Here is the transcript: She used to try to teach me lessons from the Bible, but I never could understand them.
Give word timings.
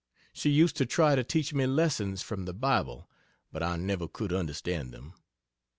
She 0.33 0.49
used 0.49 0.77
to 0.77 0.87
try 0.87 1.13
to 1.13 1.23
teach 1.23 1.53
me 1.53 1.67
lessons 1.67 2.23
from 2.23 2.45
the 2.45 2.55
Bible, 2.55 3.07
but 3.51 3.61
I 3.61 3.75
never 3.75 4.07
could 4.07 4.33
understand 4.33 4.91
them. 4.91 5.13